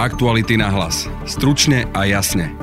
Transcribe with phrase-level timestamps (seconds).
[0.00, 1.04] Aktuality na hlas.
[1.28, 2.56] Stručne a jasne.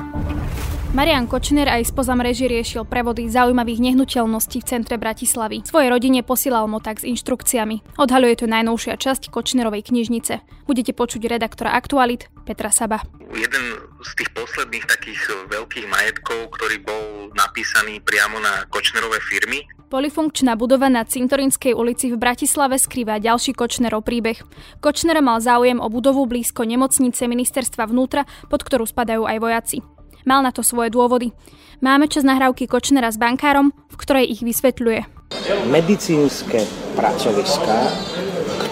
[0.90, 5.62] Marian Kočner aj spoza mreži riešil prevody zaujímavých nehnuteľností v centre Bratislavy.
[5.62, 7.94] Svojej rodine posielal motak s inštrukciami.
[7.94, 10.66] Odhaľuje to najnovšia časť Kočnerovej knižnice.
[10.66, 13.06] Budete počuť redaktora Aktualit Petra Saba.
[13.30, 15.20] Jeden z tých posledných takých
[15.50, 22.20] veľkých majetkov, ktorý bol napísaný priamo na Kočnerové firmy, Polifunkčná budova na Cintorinskej ulici v
[22.20, 24.36] Bratislave skrýva ďalší Kočnerov príbeh.
[24.84, 29.80] Kočner mal záujem o budovu blízko nemocnice ministerstva vnútra, pod ktorú spadajú aj vojaci.
[30.28, 31.32] Mal na to svoje dôvody.
[31.80, 35.32] Máme čas nahrávky Kočnera s bankárom, v ktorej ich vysvetľuje.
[35.72, 37.88] Medicínske pracoviská,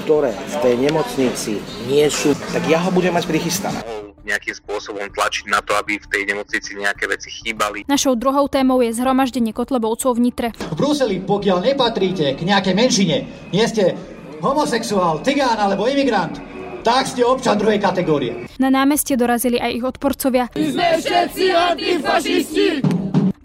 [0.04, 3.95] ktoré v tej nemocnici nie sú, tak ja ho budem mať prichystané
[4.26, 7.86] nejakým spôsobom tlačiť na to, aby v tej nemocnici nejaké veci chýbali.
[7.86, 10.48] Našou druhou témou je zhromaždenie kotlebovcov v Nitre.
[10.58, 13.16] V Bruseli, pokiaľ nepatríte k nejakej menšine,
[13.54, 13.94] nie ste
[14.42, 16.36] homosexuál, cigán alebo imigrant,
[16.82, 18.46] tak ste občan druhej kategórie.
[18.62, 20.50] Na námestie dorazili aj ich odporcovia.
[20.54, 22.95] My sme všetci antifašisti!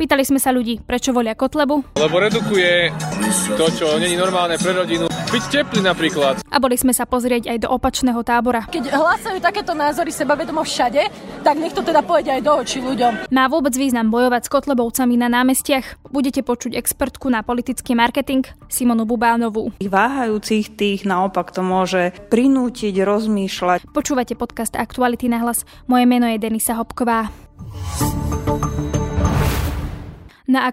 [0.01, 1.93] Pýtali sme sa ľudí, prečo volia Kotlebu.
[1.93, 2.89] Lebo redukuje
[3.53, 5.05] to, čo není normálne pre rodinu.
[5.29, 6.41] Byť teplý napríklad.
[6.49, 8.65] A boli sme sa pozrieť aj do opačného tábora.
[8.65, 11.05] Keď hlasajú takéto názory sebavedomo všade,
[11.45, 13.29] tak nech to teda povedia aj do očí ľuďom.
[13.29, 16.09] Má vôbec význam bojovať s Kotlebovcami na námestiach?
[16.09, 18.41] Budete počuť expertku na politický marketing
[18.73, 19.69] Simonu Bubánovú.
[19.77, 23.85] Ich váhajúcich tých naopak to môže prinútiť rozmýšľať.
[23.93, 25.61] Počúvate podcast Aktuality na hlas.
[25.85, 27.29] Moje meno je Denisa Hopková.
[30.51, 30.67] Na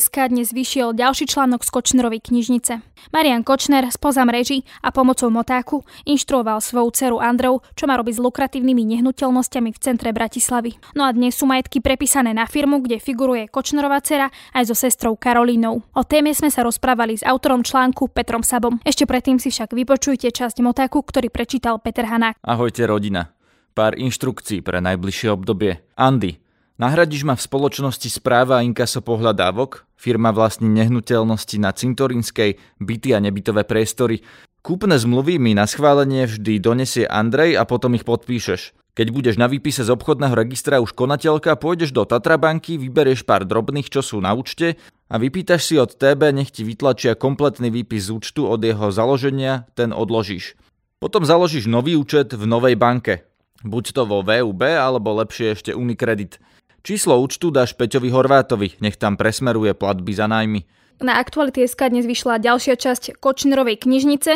[0.00, 2.80] SK dnes vyšiel ďalší článok z Kočnerovej knižnice.
[3.12, 8.24] Marian Kočner spoza mreží a pomocou motáku inštruoval svoju dceru Andreu, čo má robiť s
[8.24, 10.80] lukratívnymi nehnuteľnosťami v centre Bratislavy.
[10.96, 15.20] No a dnes sú majetky prepísané na firmu, kde figuruje Kočnerová dcera aj so sestrou
[15.20, 15.84] Karolínou.
[15.92, 18.80] O téme sme sa rozprávali s autorom článku Petrom Sabom.
[18.88, 22.40] Ešte predtým si však vypočujte časť motáku, ktorý prečítal Peter Hanák.
[22.40, 23.36] Ahojte rodina.
[23.76, 25.84] Pár inštrukcií pre najbližšie obdobie.
[26.00, 26.40] Andy,
[26.80, 33.20] Nahradíš ma v spoločnosti správa a inkaso pohľadávok, firma vlastní nehnuteľnosti na cintorinskej, byty a
[33.20, 34.24] nebytové priestory.
[34.64, 38.72] Kúpne zmluvy mi na schválenie vždy donesie Andrej a potom ich podpíšeš.
[38.96, 43.92] Keď budeš na výpise z obchodného registra už konateľka, pôjdeš do Tatrabanky, vyberieš pár drobných,
[43.92, 44.80] čo sú na účte
[45.12, 49.68] a vypýtaš si od TB, nech ti vytlačia kompletný výpis z účtu od jeho založenia,
[49.76, 50.56] ten odložíš.
[50.96, 53.28] Potom založíš nový účet v novej banke.
[53.60, 56.40] Buď to vo VUB, alebo lepšie ešte Unicredit.
[56.80, 60.64] Číslo účtu dáš Peťovi Horvátovi, nech tam presmeruje platby za nájmy.
[61.00, 64.32] Na SK dnes vyšla ďalšia časť Kočnerovej knižnice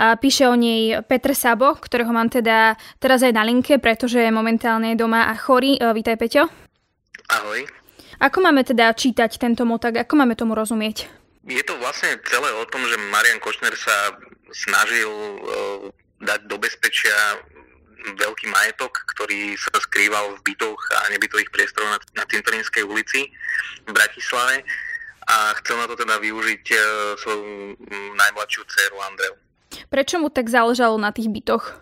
[0.00, 4.32] a píše o nej Petr Sabo, ktorého mám teda teraz aj na linke, pretože je
[4.32, 5.76] momentálne doma a chorý.
[5.76, 6.48] E, vítaj Peťo.
[7.28, 7.68] Ahoj.
[8.16, 11.04] Ako máme teda čítať tento motak, ako máme tomu rozumieť?
[11.44, 14.16] Je to vlastne celé o tom, že Marian Kočner sa
[14.56, 15.92] snažil uh,
[16.24, 17.12] dať do bezpečia
[18.48, 23.30] majetok, ktorý sa skrýval v bytoch a nebytových priestoroch na, na Cintorínskej ulici
[23.86, 24.62] v Bratislave
[25.26, 26.76] a chcel na to teda využiť e,
[27.18, 27.74] svoju
[28.14, 29.34] najmladšiu dceru Andreu.
[29.90, 31.74] Prečo mu tak záležalo na tých bytoch?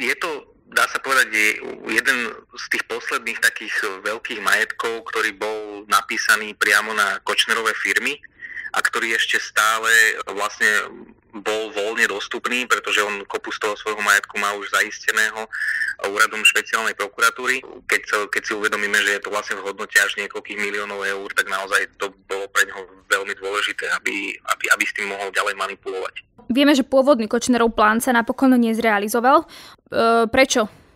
[0.00, 1.28] Je to, dá sa povedať,
[1.88, 8.16] jeden z tých posledných takých veľkých majetkov, ktorý bol napísaný priamo na Kočnerové firmy
[8.72, 9.90] a ktorý ešte stále
[10.28, 10.68] vlastne
[11.34, 15.44] bol voľne dostupný, pretože on kopu z toho svojho majetku má už zaisteného
[16.08, 17.60] úradom špeciálnej prokuratúry.
[17.90, 21.50] Keď, keď si uvedomíme, že je to vlastne v hodnote až niekoľkých miliónov eur, tak
[21.50, 26.14] naozaj to bolo pre neho veľmi dôležité, aby, aby, aby s tým mohol ďalej manipulovať.
[26.48, 29.44] Vieme, že pôvodný Kočnerov plán sa napokon nezrealizoval.
[29.44, 29.46] E,
[30.32, 30.87] prečo?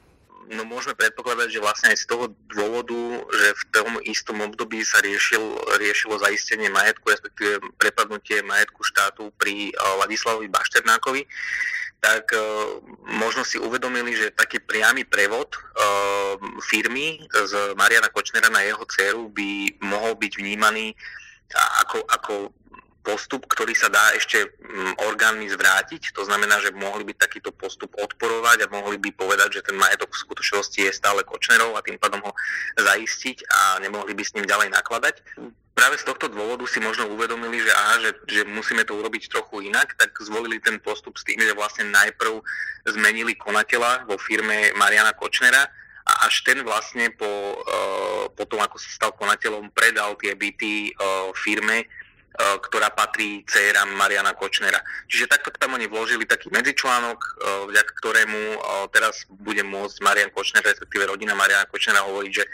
[0.52, 5.00] No môžeme predpokladať, že vlastne aj z toho dôvodu, že v tom istom období sa
[5.00, 5.40] riešil,
[5.80, 9.72] riešilo zaistenie majetku, respektíve prepadnutie majetku štátu pri
[10.04, 11.24] Ladislavovi Bašternákovi,
[12.02, 16.34] tak uh, možno si uvedomili, že taký priamy prevod uh,
[16.66, 20.92] firmy z Mariana Kočnera na jeho dceru by mohol byť vnímaný
[21.80, 22.34] ako, ako
[23.02, 26.14] postup, ktorý sa dá ešte mm, orgánmi zvrátiť.
[26.14, 30.15] To znamená, že mohli by takýto postup odporovať a mohli by povedať, že ten majetok
[30.15, 32.32] v skutočnosti je stále Kočnerov a tým pádom ho
[32.78, 35.15] zaistiť a nemohli by s ním ďalej nakladať.
[35.72, 39.66] Práve z tohto dôvodu si možno uvedomili, že, aha, že, že musíme to urobiť trochu
[39.72, 42.44] inak, tak zvolili ten postup s tým, že vlastne najprv
[42.86, 45.65] zmenili konateľa vo firme Mariana Kočnera
[46.03, 50.92] a až ten vlastne po, uh, po tom, ako sa stal konateľom, predal tie byty
[50.92, 51.88] uh, firme,
[52.32, 54.80] ktorá patrí dcerám Mariana Kočnera.
[55.04, 57.28] Čiže takto tam oni vložili taký medzičlánok, e,
[57.68, 58.58] vďaka ktorému e,
[58.90, 62.44] teraz bude môcť Marian Kočner, respektíve rodina Mariana Kočnera hovoriť, že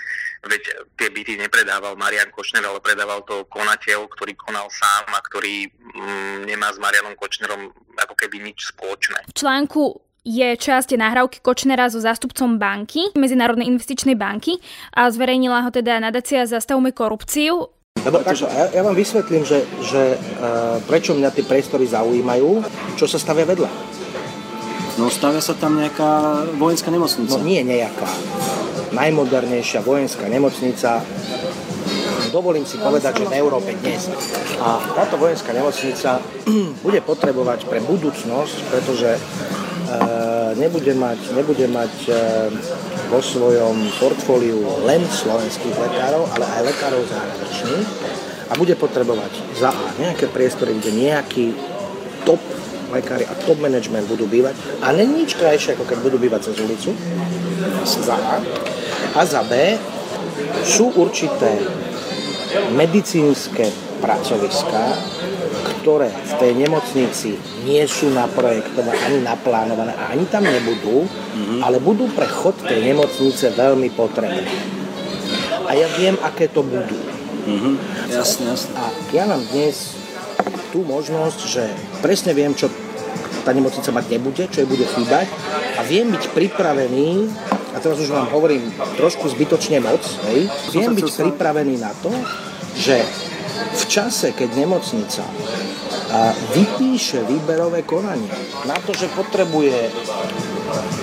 [0.50, 0.62] veď
[0.98, 6.50] tie byty nepredával Marian Kočner, ale predával to konateľ, ktorý konal sám a ktorý mm,
[6.50, 9.30] nemá s Marianom Kočnerom ako keby nič spoločné.
[9.30, 14.60] V článku je časť nahrávky Kočnera so zástupcom banky, Medzinárodnej investičnej banky
[14.92, 17.77] a zverejnila ho teda nadácia Zastavme korupciu.
[18.06, 22.62] Lebo takto, ja, ja vám vysvetlím, že, že uh, prečo mňa tie priestory zaujímajú,
[22.94, 23.70] čo sa stavia vedľa.
[24.98, 27.30] No stavia sa tam nejaká vojenská nemocnica.
[27.30, 28.10] No nie nejaká.
[28.90, 31.06] Najmodernejšia vojenská nemocnica
[32.28, 34.12] dovolím si povedať, že v Európe dnes.
[34.60, 36.20] A táto vojenská nemocnica
[36.86, 39.20] bude potrebovať pre budúcnosť, pretože e,
[40.60, 42.12] nebude mať, nebude mať e,
[43.08, 47.88] vo svojom portfóliu len slovenských lekárov, ale aj lekárov zahraničných.
[48.48, 51.52] A bude potrebovať za A nejaké priestory, kde nejaký
[52.24, 52.40] top
[52.88, 54.56] lekári a top management budú bývať.
[54.80, 56.96] A není nič krajšie, ako keď budú bývať cez ulicu.
[57.84, 58.40] Za A.
[59.16, 59.76] A za B
[60.64, 61.60] sú určité
[62.72, 63.68] medicínske
[64.00, 64.96] pracoviská,
[65.80, 71.60] ktoré v tej nemocnici nie sú naprojektované ani naplánované a ani tam nebudú, mm-hmm.
[71.62, 74.48] ale budú pre chod tej nemocnice veľmi potrebné.
[75.68, 76.96] A ja viem, aké to budú.
[77.48, 77.74] Mm-hmm.
[78.12, 78.72] Jasne, jasne.
[78.76, 79.96] A ja mám dnes
[80.72, 81.64] tú možnosť, že
[82.04, 82.68] presne viem, čo
[83.48, 85.26] tá nemocnica mať nebude, čo jej bude chýbať
[85.78, 87.32] a viem byť pripravený
[87.72, 88.68] a teraz už vám hovorím
[89.00, 92.12] trošku zbytočne moc, hej, viem byť pripravený na to,
[92.76, 93.00] že
[93.72, 95.24] v čase, keď nemocnica
[96.56, 98.28] vypíše výberové konanie
[98.64, 99.92] na to, že potrebuje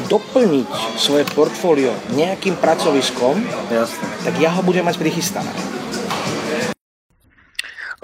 [0.10, 3.38] doplniť svoje portfólio nejakým pracoviskom,
[3.70, 4.06] Jasne.
[4.26, 5.50] tak ja ho budem mať prichystané.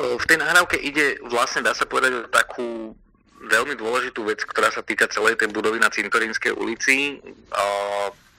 [0.01, 2.97] V tej nahrávke ide vlastne, dá sa povedať, o takú
[3.41, 7.21] veľmi dôležitú vec, ktorá sa týka celej tej budovy na Cintorínskej ulici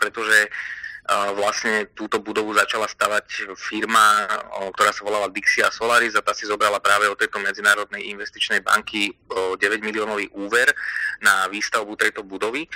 [0.02, 0.50] pretože
[1.34, 4.22] vlastne túto budovu začala stavať firma,
[4.70, 9.10] ktorá sa volala Dixia Solaris a tá si zobrala práve od tejto medzinárodnej investičnej banky
[9.30, 10.70] 9 miliónový úver
[11.18, 12.70] na výstavbu tejto budovy,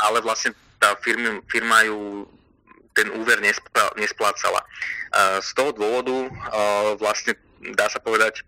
[0.00, 2.24] ale vlastne tá firma, firma ju
[2.96, 3.44] ten úver
[4.00, 4.64] nesplácala.
[5.44, 6.16] Z toho dôvodu
[6.96, 7.36] vlastne
[7.76, 8.40] dá sa povedať,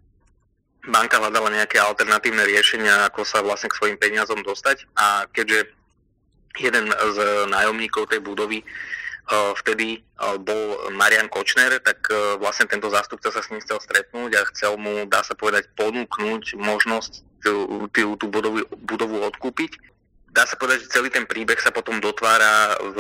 [0.89, 5.75] banka hľadala nejaké alternatívne riešenia, ako sa vlastne k svojim peniazom dostať a keďže
[6.59, 7.19] jeden z
[7.51, 13.41] nájomníkov tej budovy eh, vtedy eh, bol Marian Kočner, tak eh, vlastne tento zástupca sa
[13.41, 17.13] s ním chcel stretnúť a chcel mu, dá sa povedať, ponúknuť možnosť
[17.45, 19.79] tú, tú, budovu, budovu odkúpiť.
[20.35, 22.99] Dá sa povedať, že celý ten príbeh sa potom dotvára v,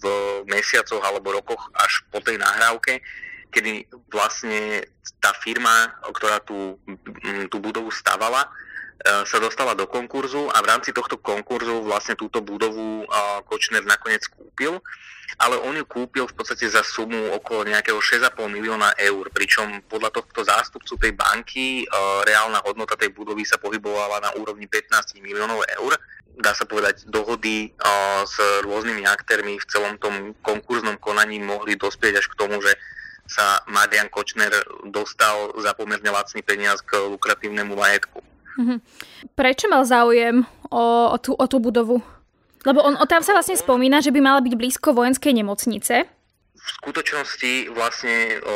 [0.00, 0.04] v
[0.48, 3.04] mesiacoch alebo rokoch až po tej nahrávke,
[3.52, 4.80] kedy vlastne
[5.20, 6.80] tá firma, ktorá tú,
[7.52, 8.48] tú budovu stavala,
[9.02, 13.06] sa dostala do konkurzu a v rámci tohto konkurzu vlastne túto budovu e,
[13.50, 14.78] Kočner nakoniec kúpil,
[15.42, 20.14] ale on ju kúpil v podstate za sumu okolo nejakého 6,5 milióna eur, pričom podľa
[20.14, 21.84] tohto zástupcu tej banky e,
[22.22, 25.98] reálna hodnota tej budovy sa pohybovala na úrovni 15 miliónov eur.
[26.32, 27.76] Dá sa povedať, dohody
[28.24, 32.72] s rôznymi aktérmi v celom tom konkurznom konaní mohli dospieť až k tomu, že
[33.28, 34.48] sa Marian Kočner
[34.88, 38.31] dostal za pomerne lacný peniaz k lukratívnemu majetku.
[38.58, 38.78] Mm-hmm.
[39.32, 42.00] Prečo mal záujem o, o, tú, o tú budovu?
[42.62, 46.06] Lebo on, o tam sa vlastne spomína, že by mala byť blízko vojenskej nemocnice.
[46.62, 48.54] V skutočnosti vlastne o,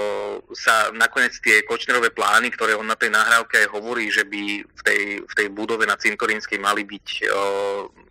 [0.54, 4.81] sa nakoniec tie Kočnerové plány, ktoré on na tej nahrávke aj hovorí, že by v
[4.87, 7.06] tej, v tej budove na Cintorínskej mali byť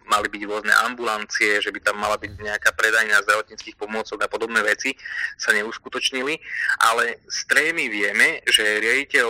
[0.05, 4.61] mali byť rôzne ambulancie, že by tam mala byť nejaká predajňa zdravotníckých pomôcok a podobné
[4.61, 4.93] veci,
[5.37, 6.37] sa neuskutočnili.
[6.81, 9.27] Ale z trémy vieme, že riaditeľ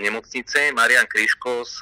[0.00, 1.78] nemocnice Marian Kryško s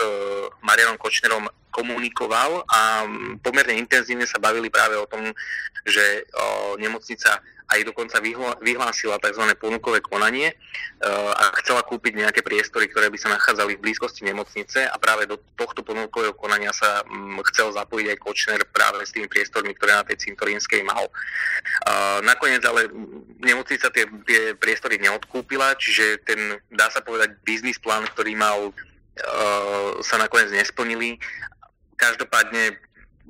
[0.64, 3.08] Marianom Kočnerom komunikoval a
[3.40, 5.32] pomerne intenzívne sa bavili práve o tom,
[5.88, 6.28] že
[6.76, 7.40] nemocnica
[7.72, 8.20] aj dokonca
[8.60, 9.44] vyhlásila tzv.
[9.56, 10.52] ponukové konanie
[11.36, 15.40] a chcela kúpiť nejaké priestory, ktoré by sa nachádzali v blízkosti nemocnice a práve do
[15.56, 17.00] tohto ponukového konania sa
[17.50, 21.08] chcel zapojiť aj Kočner práve s tými priestormi, ktoré na tej cintorínskej mal.
[22.22, 22.92] Nakoniec ale
[23.40, 28.70] nemocnica tie, tie priestory neodkúpila, čiže ten, dá sa povedať, biznis plán, ktorý mal
[30.04, 31.16] sa nakoniec nesplnili
[31.96, 32.82] Každopádne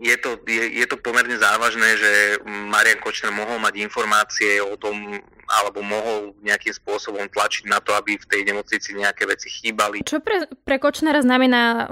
[0.03, 2.13] je to, je, je to pomerne závažné, že
[2.45, 8.19] Marian Kočner mohol mať informácie o tom, alebo mohol nejakým spôsobom tlačiť na to, aby
[8.19, 10.03] v tej nemocnici nejaké veci chýbali.
[10.03, 11.85] Čo pre, pre Kočnera znamená e,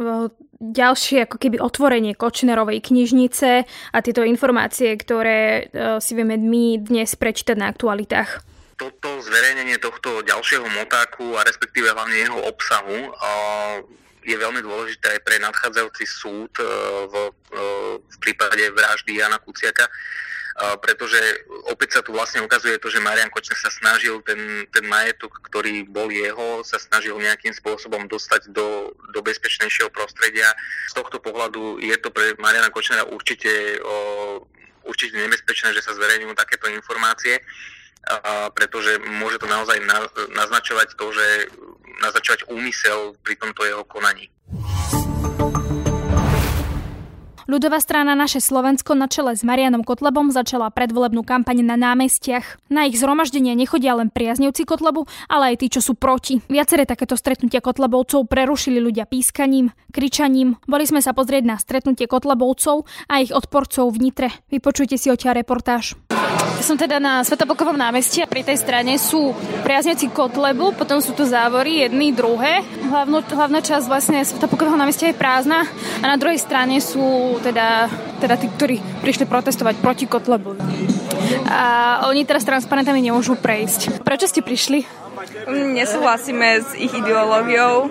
[0.59, 3.50] ďalšie ako keby otvorenie Kočnerovej knižnice
[3.95, 8.45] a tieto informácie, ktoré uh, si vieme my dnes prečítať na aktualitách?
[8.76, 13.81] Toto zverejnenie tohto ďalšieho motáku a respektíve hlavne jeho obsahu uh,
[14.25, 16.65] je veľmi dôležité aj pre nadchádzajúci súd e,
[17.09, 17.61] v, e,
[18.00, 19.89] v prípade vraždy Jana Kuciaka,
[20.85, 21.17] pretože
[21.73, 25.89] opäť sa tu vlastne ukazuje to, že Marian Kočner sa snažil ten, ten majetok, ktorý
[25.89, 30.53] bol jeho, sa snažil nejakým spôsobom dostať do, do bezpečnejšieho prostredia.
[30.93, 33.81] Z tohto pohľadu je to pre Mariana Kočnera určite,
[34.85, 37.41] určite nebezpečné, že sa zverejňujú takéto informácie
[38.57, 41.26] pretože môže to naozaj na, naznačovať to, že
[42.00, 44.33] naznačovať úmysel pri tomto jeho konaní.
[47.50, 52.62] Ľudová strana Naše Slovensko na čele s Marianom Kotlebom začala predvolebnú kampaň na námestiach.
[52.71, 56.38] Na ich zhromaždenie nechodia len priaznivci Kotlebu, ale aj tí, čo sú proti.
[56.47, 60.62] Viaceré takéto stretnutia Kotlebovcov prerušili ľudia pískaním, kričaním.
[60.71, 64.30] Boli sme sa pozrieť na stretnutie Kotlebovcov a ich odporcov v Nitre.
[64.47, 65.99] Vypočujte si odtiaľ reportáž.
[66.61, 69.33] Som teda na Svetopokovom námestí a pri tej strane sú
[69.64, 72.62] priaznivci Kotlebu, potom sú tu závory, jedný, druhé.
[72.85, 75.67] Hlavnú, hlavná časť vlastne Svetopokového námestia je prázdna
[75.99, 77.88] a na druhej strane sú teda,
[78.21, 80.61] teda tí, ktorí prišli protestovať proti Kotlebu.
[81.49, 84.05] A oni teraz transparentami nemôžu prejsť.
[84.05, 84.85] Prečo ste prišli?
[85.50, 87.90] Nesúhlasíme s ich ideológiou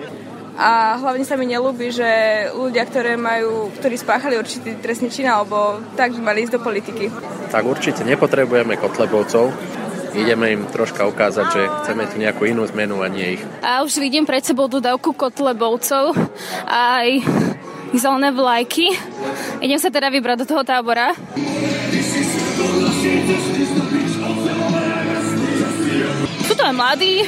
[0.60, 2.04] a hlavne sa mi nelúbi, že
[2.52, 7.08] ľudia, ktoré majú, ktorí spáchali určitý trestný čin alebo tak by mali ísť do politiky.
[7.48, 9.48] Tak určite nepotrebujeme kotlebovcov,
[10.12, 13.42] ideme im troška ukázať, že chceme tu nejakú inú zmenu a nie ich.
[13.64, 16.12] A už vidím pred sebou dodávku kotlebovcov
[16.68, 17.24] a aj
[17.96, 18.92] zelené vlajky.
[19.64, 21.16] Idem sa teda vybrať do toho tábora.
[26.44, 27.24] Sú to aj mladí,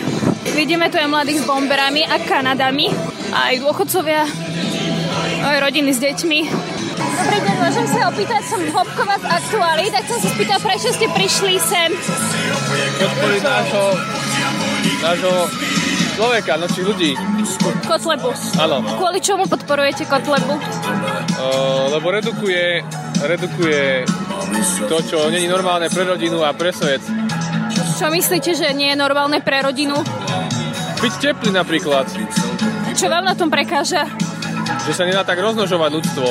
[0.53, 4.29] vidíme tu aj mladých s bomberami a kanadami aj dôchodcovia,
[5.43, 6.39] aj rodiny s deťmi.
[6.93, 11.07] Dobrý deň, môžem sa opýtať, som Hopková z Aktuály, tak som sa spýtať, prečo ste
[11.09, 11.91] prišli sem?
[13.01, 13.85] Podporiť nášho,
[15.01, 15.33] nášho
[16.17, 17.11] človeka, noči ľudí.
[17.89, 18.31] Kotlebu.
[18.61, 18.77] Áno.
[19.01, 20.55] Kvôli čomu podporujete Kotlebu?
[20.57, 22.85] Uh, lebo redukuje,
[23.25, 24.05] redukuje
[24.87, 27.01] to, čo není normálne pre rodinu a pre svet.
[27.97, 29.97] Čo myslíte, že nie je normálne pre rodinu?
[31.01, 32.07] Byť teplý napríklad.
[33.03, 34.07] Čo vám na tom prekáža?
[34.87, 36.23] Že sa nedá tak roznožovať ľudstvo.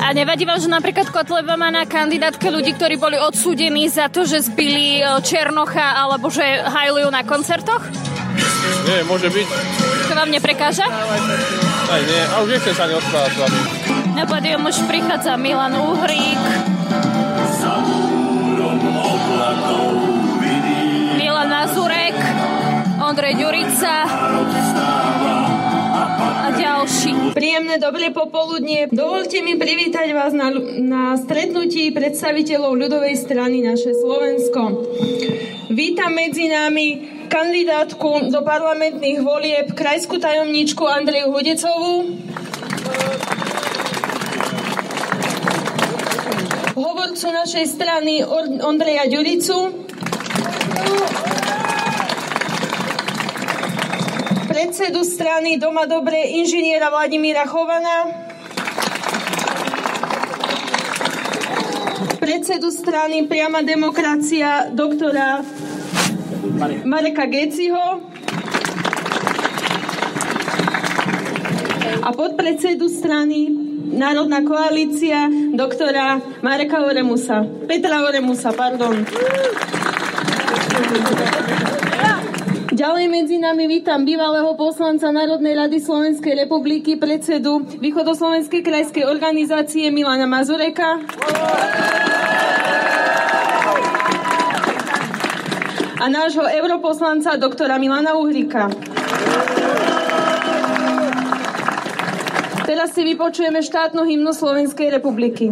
[0.00, 4.24] A nevadí vám, že napríklad Kotleba má na kandidátke ľudí, ktorí boli odsúdení za to,
[4.24, 7.84] že zbili e, Černocha alebo že hajlujú na koncertoch?
[8.88, 9.48] Nie, môže byť.
[10.08, 10.88] To vám neprekáža?
[10.88, 13.60] Aj nie, a už nechcem sa ani s vami.
[14.16, 16.44] Na pódium už prichádza Milan Uhrík.
[21.20, 22.16] Milan Mazurek.
[22.98, 23.94] Ondrej Ďurica
[26.18, 27.30] a ďalší.
[27.30, 28.90] Príjemné dobré popoludnie.
[28.90, 30.50] Dovolte mi privítať vás na,
[30.82, 34.82] na stretnutí predstaviteľov ľudovej strany naše Slovensko.
[35.70, 36.86] Vítam medzi nami
[37.30, 41.94] kandidátku do parlamentných volieb krajskú tajomníčku Andreju Hodecovú.
[46.74, 48.26] Hovorcu našej strany
[48.62, 49.87] Ondreja Ďuricu
[54.78, 58.14] predsedu strany Doma Dobre inžiniera Vladimíra Chovana,
[62.22, 65.42] predsedu strany Priama demokracia doktora
[66.86, 68.06] Mareka Geciho
[71.98, 73.50] a podpredsedu strany
[73.98, 75.26] Národná koalícia
[75.58, 77.42] doktora Mareka Oremusa.
[77.66, 79.02] Petra Oremusa, pardon.
[82.78, 90.30] Ďalej medzi nami vítam bývalého poslanca Národnej rady Slovenskej republiky, predsedu Východoslovenskej krajskej organizácie Milana
[90.30, 91.02] Mazureka.
[95.98, 98.70] A nášho europoslanca doktora Milana Uhrika.
[102.62, 105.50] Teraz si vypočujeme štátnu hymnu Slovenskej republiky.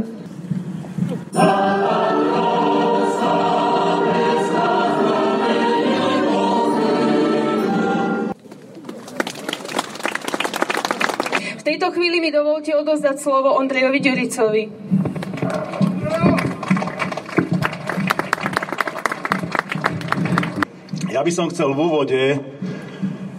[11.67, 14.63] Tejto chvíli mi dovolte odozdať slovo Ondrejovi Ďuricovi.
[21.11, 22.23] Ja by som chcel v úvode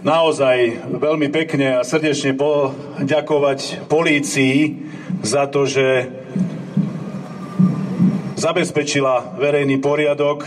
[0.04, 4.76] naozaj veľmi pekne a srdečne poďakovať polícii
[5.24, 6.12] za to, že
[8.36, 10.44] zabezpečila verejný poriadok,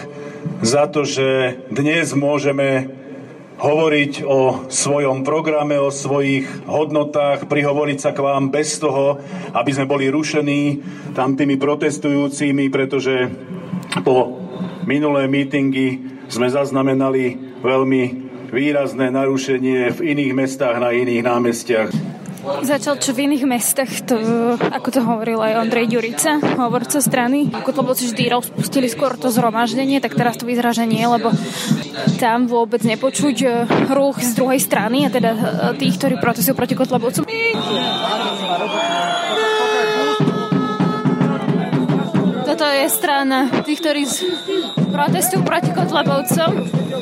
[0.62, 3.01] za to, že dnes môžeme
[3.62, 9.22] hovoriť o svojom programe, o svojich hodnotách, prihovoriť sa k vám bez toho,
[9.54, 10.82] aby sme boli rušení
[11.14, 13.30] tam tými protestujúcimi, pretože
[14.02, 14.42] po
[14.90, 18.04] minulé mítingy sme zaznamenali veľmi
[18.50, 21.90] výrazné narušenie v iných mestách, na iných námestiach.
[22.42, 24.18] Začal čo v iných mestách, to,
[24.58, 27.54] ako to hovoril aj Ondrej Ďurica, hovorca strany.
[27.54, 31.30] Kotlebovci vždy rozpustili skôr to zhromaždenie, tak teraz to vyzerá, že nie, lebo
[32.18, 33.48] tam vôbec nepočuť e,
[33.94, 35.40] ruch z druhej strany, a teda e,
[35.78, 37.30] tých, ktorí protestujú proti Kotlebovcom.
[42.50, 44.02] Toto je strana tých, ktorí
[44.90, 46.52] protestujú proti Kotlebovcom.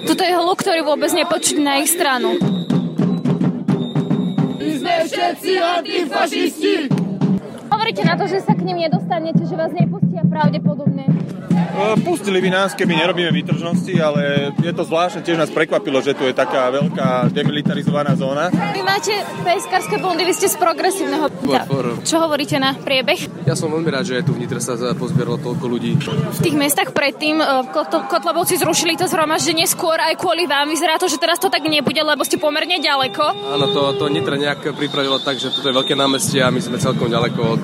[0.03, 2.59] Toto je hluk, ktorý vôbec nepočuť na ich stranu
[5.09, 7.08] všetci antifašisti!
[7.79, 11.07] Hovoríte na to, že sa k ním nedostanete, že vás nepustia pravdepodobne.
[11.79, 16.11] E, pustili by nás, keby nerobíme výtržnosti, ale je to zvláštne, tiež nás prekvapilo, že
[16.11, 18.51] tu je taká veľká demilitarizovaná zóna.
[18.51, 19.15] Vy máte
[19.47, 21.31] peskárske bondy, vy ste z progresívneho...
[22.03, 23.47] Čo hovoríte na priebeh?
[23.47, 25.95] Ja som veľmi rád, že tu v Nitre sa pozbieralo toľko ľudí.
[26.35, 27.45] V tých mestách predtým e,
[28.11, 30.67] Kotlebovci zrušili to zhromaždenie skôr aj kvôli vám.
[30.67, 33.55] Vyzerá to, že teraz to tak nebude, lebo ste pomerne ďaleko.
[33.55, 36.75] Áno, to, to Nitre nejak pripravilo tak, že toto je veľké námestie a my sme
[36.75, 37.63] celkom ďaleko od,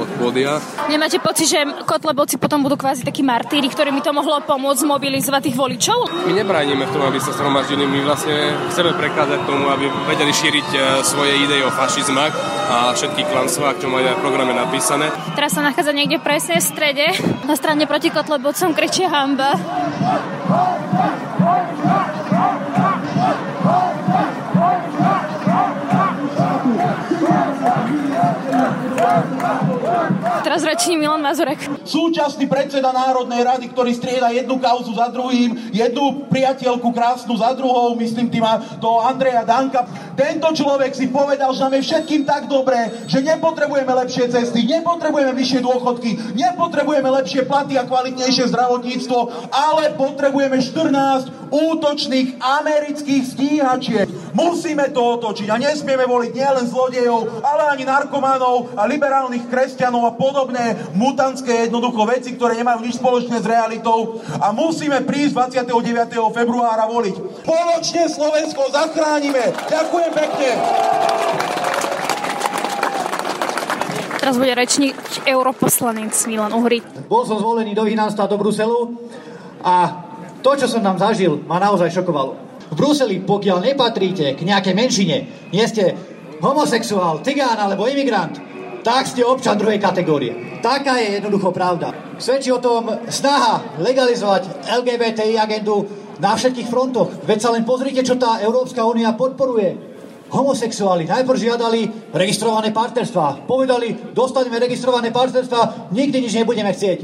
[0.00, 0.58] od pódia.
[0.90, 5.56] Nemáte pocit, že Kotlebovci potom budú kvázi takí martíri, ktorým to mohlo pomôcť zmobilizovať tých
[5.56, 5.98] voličov?
[6.28, 7.86] My nebránime v tom, aby sa zhromaždili.
[7.86, 12.32] My vlastne chceme prekázať tomu, aby vedeli šíriť e, svoje idei o fašizmách
[12.70, 15.12] a všetky klanstvá, čo majú aj v programe napísané.
[15.38, 17.06] Teraz sa nachádza niekde presne v strede.
[17.44, 19.56] Na strane proti Kotlebovcom kričia hamba.
[30.62, 31.58] Rečí Milan Mazurek.
[31.82, 37.98] Súčasný predseda Národnej rady, ktorý strieda jednu kauzu za druhým, jednu priateľku krásnu za druhou,
[37.98, 38.46] myslím tým
[38.78, 39.82] to Andreja Danka.
[40.14, 45.34] Tento človek si povedal, že nám je všetkým tak dobré, že nepotrebujeme lepšie cesty, nepotrebujeme
[45.34, 49.18] vyššie dôchodky, nepotrebujeme lepšie platy a kvalitnejšie zdravotníctvo,
[49.50, 54.08] ale potrebujeme 14 útočných amerických stíhačiek.
[54.34, 60.12] Musíme to otočiť a nesmieme voliť nielen zlodejov, ale ani narkomanov a liberálnych kresťanov a
[60.18, 66.34] podobné mutantské jednoducho veci, ktoré nemajú nič spoločné s realitou a musíme prísť 29.
[66.34, 67.46] februára voliť.
[67.46, 69.54] Spoločne Slovensko zachránime.
[69.70, 70.50] Ďakujem pekne.
[74.24, 74.96] Teraz bude rečník
[75.28, 76.80] europoslanec Milan Uhry.
[77.12, 78.96] Bol som zvolený do Vinánstva do Bruselu
[79.60, 80.03] a
[80.44, 82.36] to, čo som tam zažil, ma naozaj šokovalo.
[82.68, 85.16] V Bruseli, pokiaľ nepatríte k nejakej menšine,
[85.48, 85.96] nie ste
[86.44, 88.36] homosexuál, cigán alebo imigrant,
[88.84, 90.60] tak ste občan druhej kategórie.
[90.60, 92.16] Taká je jednoducho pravda.
[92.20, 95.88] Svedčí o tom snaha legalizovať LGBTI agendu
[96.20, 97.08] na všetkých frontoch.
[97.24, 99.96] Veď sa len pozrite, čo tá Európska únia podporuje.
[100.28, 101.80] Homosexuáli najprv žiadali
[102.12, 103.48] registrované partnerstva.
[103.48, 106.98] Povedali, dostaneme registrované partnerstva, nikdy nič nebudeme chcieť.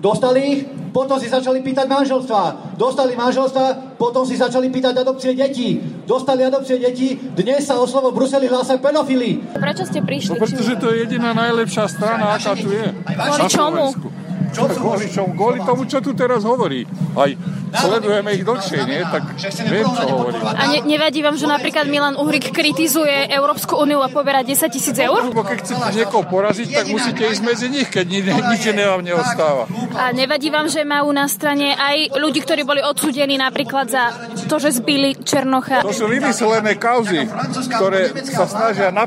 [0.00, 2.74] Dostali ich, potom si začali pýtať manželstva.
[2.76, 5.78] Dostali manželstva, potom si začali pýtať adopcie detí.
[6.04, 9.38] Dostali adopcie detí, dnes sa o slovo Bruseli hlása pedofili.
[9.54, 10.34] Prečo ste prišli?
[10.34, 12.86] No, pretože to je jediná najlepšia strana, aká tu je.
[13.06, 13.84] Kvôli čomu?
[14.50, 15.30] Čo kvôli čomu?
[15.38, 16.82] Kvôli tomu, čo tu teraz hovorí.
[17.14, 17.30] Aj
[17.70, 19.00] sledujeme ich dlhšie, nie?
[19.06, 19.22] Tak
[19.70, 20.36] viem, čo hovorí.
[20.42, 24.96] A ne, nevadí vám, že napríklad Milan Uhrik kritizuje Európsku úniu a poberá 10 tisíc
[24.98, 25.30] eur?
[25.30, 29.02] Lebo keď chcete niekoho poraziť, tak musíte ísť medzi nich, keď ni, nič iné vám
[29.06, 29.70] neostáva.
[29.94, 34.04] A nevadí vám, že majú na strane aj ľudí, ktorí boli odsúdení napríklad za
[34.50, 35.86] to, že zbili Černocha?
[35.86, 37.26] To sú vymyslené kauzy,
[37.70, 39.06] ktoré sa snažia na,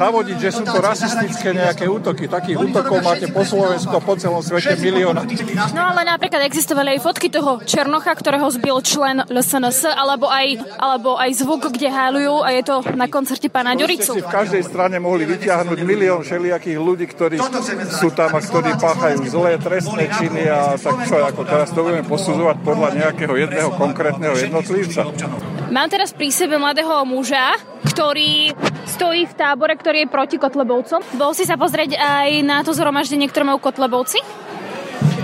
[0.00, 2.26] navodiť, že sú to rasistické nejaké útoky.
[2.26, 5.28] Takých útokov máte po Slovensku a po celom svete milióna.
[5.76, 10.54] No ale napríklad existovali aj fotky toho Černocha Černocha, ktorého zbil člen LSNS, alebo aj,
[10.78, 14.22] alebo aj zvuk, kde háľujú a je to na koncerte pána Ďuricu.
[14.22, 17.42] v každej strane mohli vyťahnuť milión všelijakých ľudí, ktorí
[17.90, 22.06] sú tam a ktorí páchajú zlé trestné činy a tak čo, ako teraz to budeme
[22.06, 25.02] posudzovať podľa nejakého jedného konkrétneho jednotlivca.
[25.74, 28.54] Mám teraz pri sebe mladého muža, ktorý
[28.86, 31.02] stojí v tábore, ktorý je proti Kotlebovcom.
[31.18, 34.22] Bol si sa pozrieť aj na to zhromaždenie, ktoré majú Kotlebovci?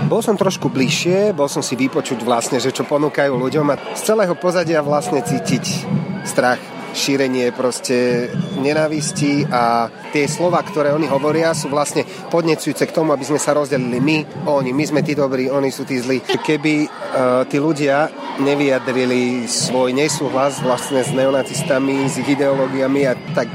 [0.09, 4.09] Bol som trošku bližšie, bol som si vypočuť vlastne, že čo ponúkajú ľuďom a z
[4.09, 5.85] celého pozadia vlastne cítiť
[6.25, 6.57] strach
[6.97, 8.25] šírenie proste
[8.57, 13.53] nenávisti a tie slova, ktoré oni hovoria, sú vlastne podnecujúce k tomu, aby sme sa
[13.53, 14.17] rozdelili my,
[14.49, 16.25] oni, my sme tí dobrí, oni sú tí zlí.
[16.25, 18.09] Keby uh, tí ľudia
[18.41, 23.53] nevyjadrili svoj nesúhlas vlastne s neonacistami, s ich ideológiami a tak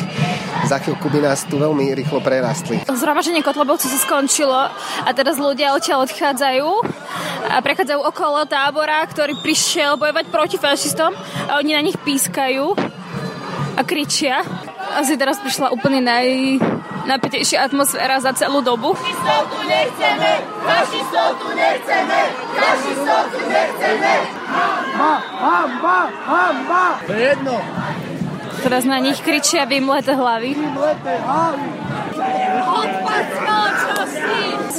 [0.64, 2.81] za chvíľku by nás tu veľmi rýchlo prerastli.
[2.88, 4.57] Zhromaženie Kotlebovcov sa skončilo
[5.05, 6.68] a teraz ľudia odtiaľ odchádzajú
[7.53, 11.12] a prechádzajú okolo tábora, ktorý prišiel bojovať proti fašistom
[11.48, 12.72] a oni na nich pískajú
[13.77, 14.40] a kričia.
[14.94, 16.61] Asi teraz prišla úplne naj,
[17.09, 18.92] najpätejšia atmosféra za celú dobu.
[18.94, 20.31] Fašistov tu nechceme!
[20.64, 22.20] Fašistov tu nechceme!
[22.53, 24.12] Fašistov tu nechceme!
[24.44, 25.98] Hamba, hamba,
[26.29, 26.85] hamba!
[27.09, 27.57] To je jedno.
[28.64, 30.57] Teraz na nich kričia vymleté hlavy.
[30.57, 31.93] Vymleté hlavy!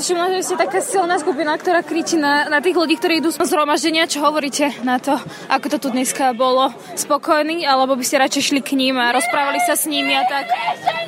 [0.05, 3.41] Všimla, že ste taká silná skupina, ktorá kričí na, na tých ľudí, ktorí idú z
[3.41, 4.05] zhromaždenia.
[4.05, 5.17] Čo hovoríte na to,
[5.49, 6.69] ako to tu dneska bolo?
[6.93, 10.45] Spokojný, alebo by ste radšej šli k ním a rozprávali sa s nimi a tak?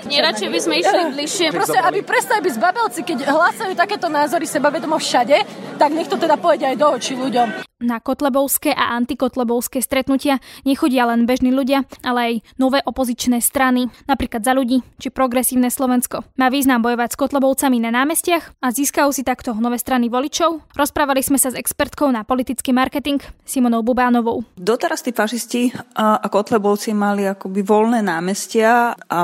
[0.09, 1.53] Nie, radšej by sme išli bližšie.
[1.53, 5.45] Proste, aby prestali byť zbabelci, keď hlásajú takéto názory sebavedomo všade,
[5.77, 7.67] tak nech to teda povedia aj do očí ľuďom.
[7.77, 14.41] Na kotlebovské a antikotlebovské stretnutia nechodia len bežní ľudia, ale aj nové opozičné strany, napríklad
[14.41, 16.06] za ľudí či progresívne Slovensko.
[16.39, 20.71] Má význam bojovať s kotlebovcami na námestiach a získajú si takto nové strany voličov?
[20.71, 24.47] Rozprávali sme sa s expertkou na politický marketing Simonou Bubánovou.
[24.55, 29.19] Doteraz tí fašisti a kotlebovci mali akoby voľné námestia a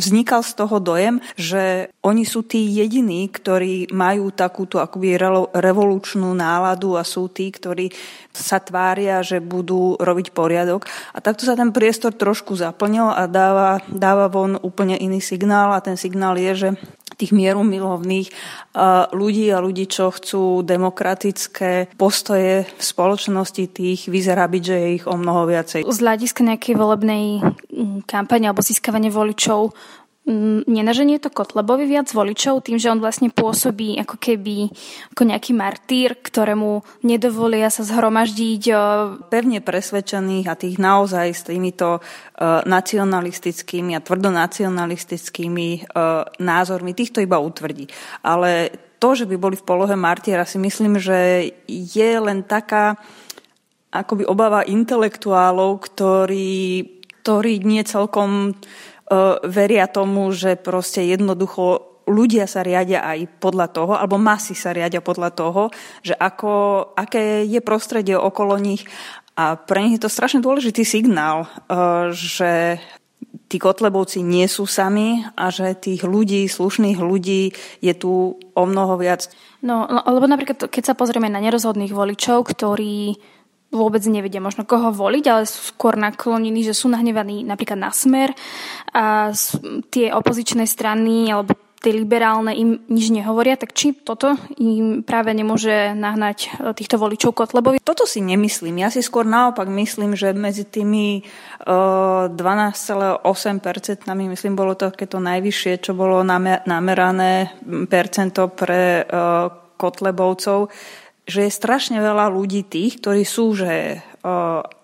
[0.00, 5.20] vznikal z toho dojem, že oni sú tí jediní, ktorí majú takúto akoby
[5.52, 7.92] revolučnú náladu a sú tí, ktorí
[8.32, 10.88] sa tvária, že budú robiť poriadok.
[11.12, 15.81] A takto sa ten priestor trošku zaplnil a dáva, dáva von úplne iný signál a
[15.82, 16.68] ten signál je, že
[17.12, 18.28] tých mierumilovných
[19.12, 25.04] ľudí a ľudí, čo chcú demokratické postoje v spoločnosti, tých vyzerá byť, že je ich
[25.06, 25.86] o mnoho viacej.
[25.86, 27.44] Z hľadiska nejakej volebnej
[28.08, 30.01] kampane alebo získavania voličov Mm,
[30.70, 34.70] nenaženie to Kotlebovi viac voličov tým, že on vlastne pôsobí ako keby
[35.10, 38.62] ako nejaký martýr, ktorému nedovolia sa zhromaždiť.
[39.26, 41.98] Pevne presvedčených a tých naozaj s týmito
[42.62, 45.68] nacionalistickými a tvrdonacionalistickými
[46.38, 47.90] názormi, týchto iba utvrdí.
[48.22, 48.70] Ale
[49.02, 52.94] to, že by boli v polohe martiera, si myslím, že je len taká
[53.90, 56.86] akoby obava intelektuálov, ktorí,
[57.26, 58.54] ktorí nie celkom
[59.01, 59.01] E,
[59.44, 65.04] veria tomu, že proste jednoducho ľudia sa riadia aj podľa toho, alebo masy sa riadia
[65.04, 65.62] podľa toho,
[66.02, 68.82] že ako, aké je prostredie okolo nich.
[69.38, 71.48] A pre nich je to strašne dôležitý signál, e,
[72.12, 72.82] že
[73.48, 77.52] tí kotlebovci nie sú sami a že tých ľudí, slušných ľudí
[77.84, 79.28] je tu o mnoho viac.
[79.60, 83.16] No, lebo napríklad, keď sa pozrieme na nerozhodných voličov, ktorí
[83.72, 88.36] vôbec nevedia možno koho voliť, ale sú skôr naklonení, že sú nahnevaní napríklad na smer
[88.92, 89.32] a
[89.88, 95.98] tie opozičné strany alebo tie liberálne im nič nehovoria, tak či toto im práve nemôže
[95.98, 97.82] nahnať e, týchto voličov Kotlebovi?
[97.82, 98.86] Toto si nemyslím.
[98.86, 101.26] Ja si skôr naopak myslím, že medzi tými
[101.66, 103.26] uh, 12,8
[104.06, 107.58] myslím, bolo to takéto najvyššie, čo bolo namerané
[107.90, 110.70] percento pre uh, Kotlebovcov,
[111.32, 114.04] že je strašne veľa ľudí tých, ktorí sú, že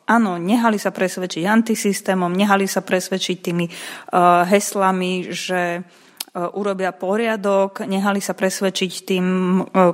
[0.08, 5.84] áno, nehali sa presvedčiť antisystémom, nehali sa presvedčiť tými uh, heslami, že
[6.38, 9.26] urobia poriadok, nehali sa presvedčiť tým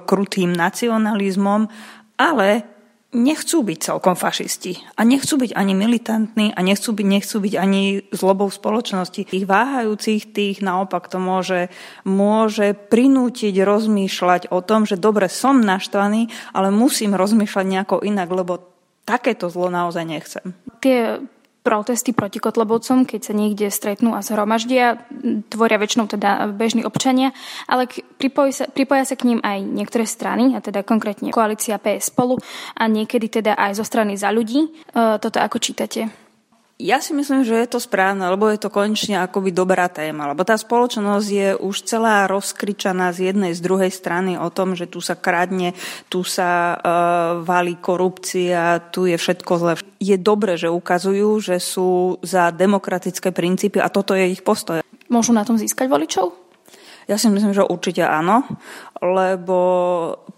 [0.05, 1.71] krutým nacionalizmom,
[2.21, 2.74] ale
[3.15, 7.83] nechcú byť celkom fašisti a nechcú byť ani militantní a nechcú byť, nechcú byť ani
[8.11, 9.31] zlobou spoločnosti.
[9.31, 11.71] Tých váhajúcich, tých naopak to môže,
[12.03, 18.61] môže prinútiť rozmýšľať o tom, že dobre, som naštvaný, ale musím rozmýšľať nejako inak, lebo
[19.07, 20.45] takéto zlo naozaj nechcem.
[20.83, 21.23] Tie
[21.65, 25.01] protesty proti Kotlebovcom, keď sa niekde stretnú a zhromaždia,
[25.49, 27.33] tvoria väčšinou teda bežní občania,
[27.65, 27.89] ale
[28.21, 32.37] pripojí sa, pripoja sa k ním aj niektoré strany, a teda konkrétne koalícia PS spolu
[32.77, 34.69] a niekedy teda aj zo strany za ľudí.
[34.69, 34.69] E,
[35.17, 36.24] toto ako čítate?
[36.85, 40.45] Ja si myslím, že je to správne, lebo je to konečne akoby dobrá téma, lebo
[40.45, 45.01] tá spoločnosť je už celá rozkričaná z jednej, z druhej strany o tom, že tu
[45.01, 45.73] sa kradne,
[46.13, 49.73] tu sa uh, valí korupcia, tu je všetko zle.
[49.97, 54.85] Je dobre, že ukazujú, že sú za demokratické princípy a toto je ich postoj.
[55.09, 56.37] Môžu na tom získať voličov?
[57.09, 58.45] Ja si myslím, že určite áno,
[59.01, 59.57] lebo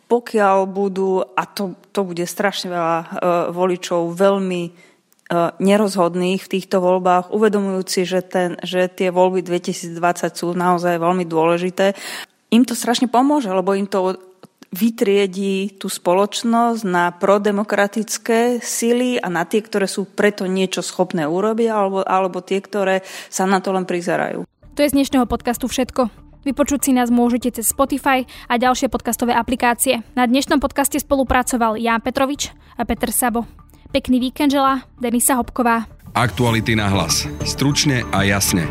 [0.06, 3.06] pokiaľ budú, a to, to bude strašne veľa uh,
[3.50, 4.94] voličov veľmi
[5.58, 9.98] nerozhodných v týchto voľbách, uvedomujúci, že, ten, že tie voľby 2020
[10.32, 11.98] sú naozaj veľmi dôležité.
[12.54, 14.14] Im to strašne pomôže, lebo im to
[14.70, 21.68] vytriedí tú spoločnosť na prodemokratické sily a na tie, ktoré sú preto niečo schopné urobiť,
[21.70, 24.44] alebo, alebo tie, ktoré sa na to len prizerajú.
[24.76, 26.26] To je z dnešného podcastu všetko.
[26.46, 30.06] Vypočuť si nás môžete cez Spotify a ďalšie podcastové aplikácie.
[30.14, 33.65] Na dnešnom podcaste spolupracoval Jan Petrovič a Peter Sabo.
[33.96, 35.88] Pekný víkend želá Denisa Hopková.
[36.12, 37.24] Aktuality na hlas.
[37.48, 38.68] Stručne a jasne.